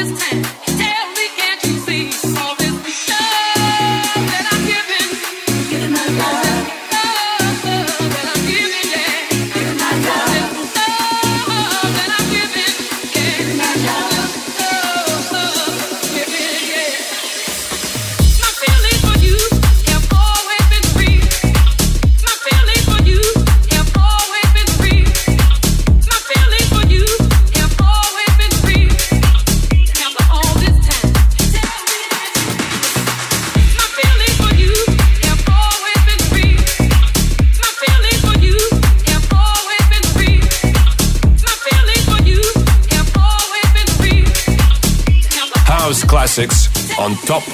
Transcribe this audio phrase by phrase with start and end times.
[0.00, 0.59] this time.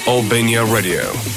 [0.07, 1.36] Albania Radio.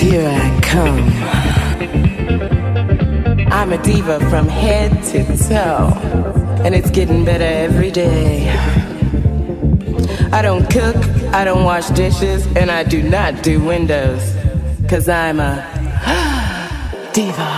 [0.00, 0.98] I come
[3.52, 5.92] I'm a diva from head to toe
[6.64, 8.48] And it's getting better every day
[10.30, 10.94] I don't cook,
[11.34, 14.22] I don't wash dishes and I do not do windows.
[14.86, 15.56] Cause I'm a
[17.14, 17.48] diva.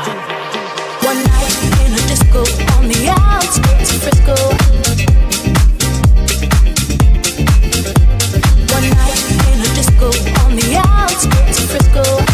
[1.03, 2.41] One night in a disco
[2.77, 4.37] on the outskirts of Frisco.
[8.73, 10.07] One night in a disco
[10.45, 12.30] on the outskirts of Frisco.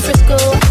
[0.00, 0.65] Frisco.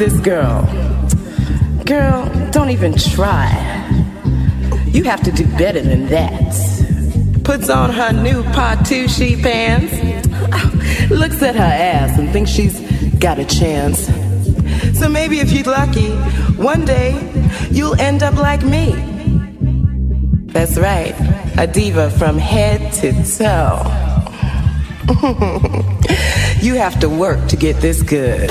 [0.00, 0.62] This girl.
[1.84, 3.50] Girl, don't even try.
[4.86, 6.54] You have to do better than that.
[7.44, 9.92] Puts on her new Patucci pants,
[11.10, 12.80] looks at her ass and thinks she's
[13.18, 14.06] got a chance.
[14.98, 16.12] So maybe if you're lucky,
[16.56, 17.12] one day
[17.70, 18.92] you'll end up like me.
[20.46, 21.14] That's right,
[21.58, 23.82] a diva from head to toe.
[26.62, 28.50] you have to work to get this good.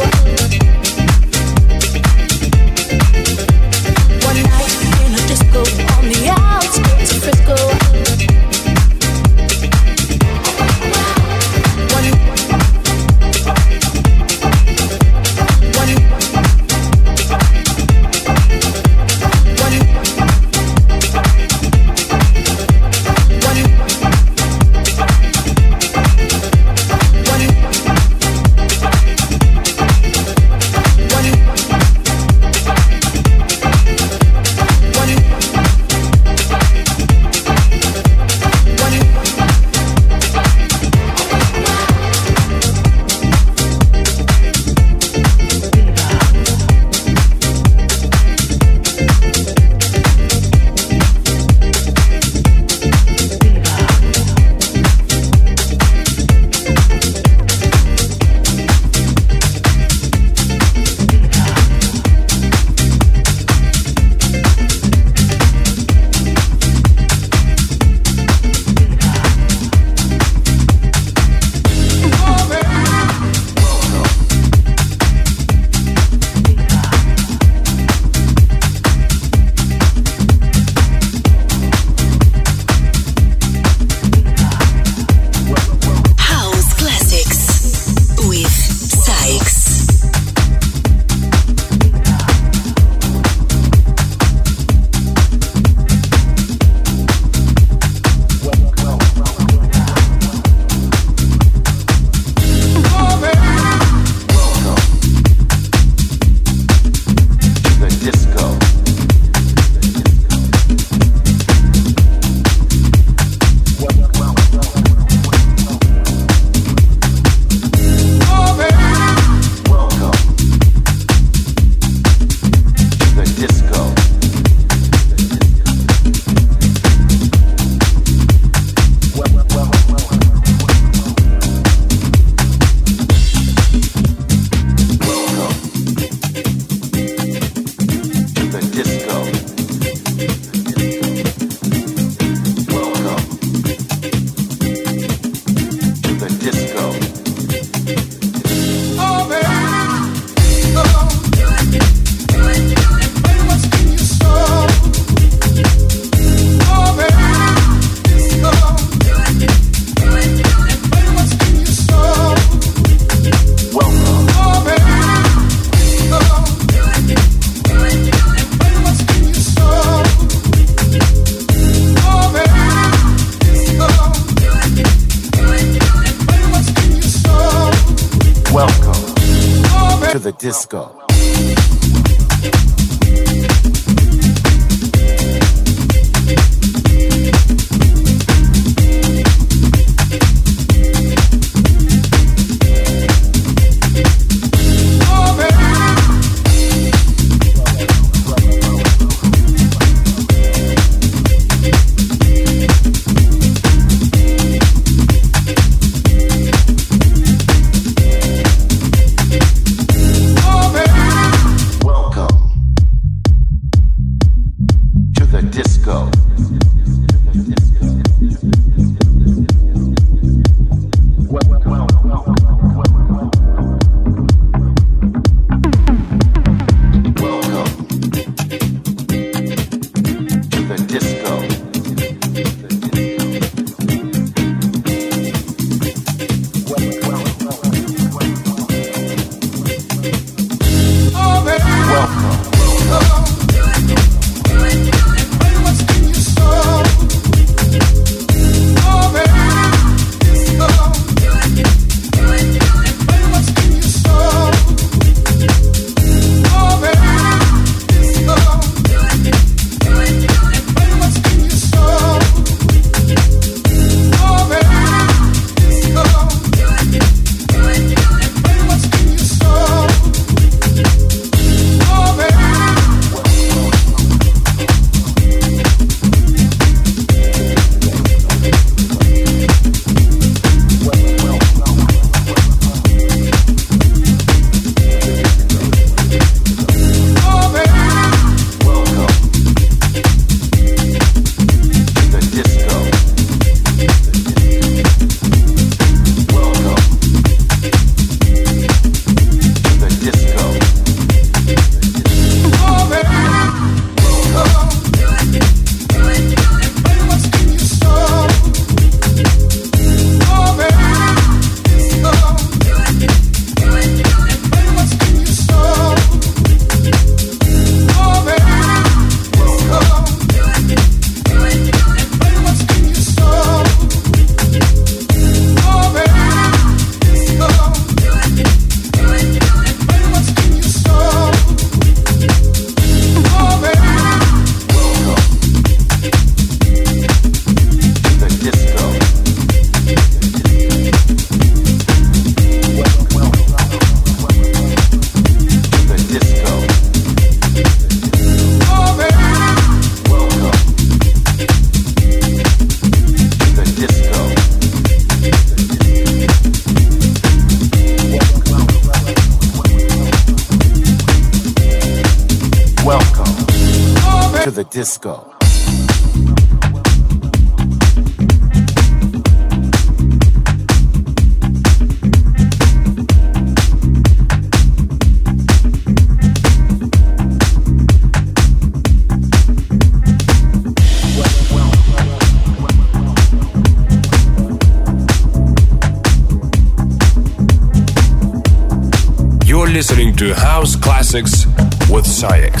[390.21, 391.47] to House Classics
[391.89, 392.60] with SAIX.